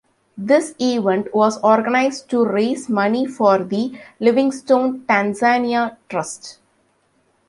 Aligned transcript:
This 0.39 0.73
event 0.79 1.31
was 1.31 1.61
organised 1.63 2.27
to 2.31 2.43
raise 2.43 2.89
money 2.89 3.27
for 3.27 3.59
the 3.59 3.99
Livingstone 4.19 5.01
Tanzania 5.01 5.95
Trust. 6.09 6.57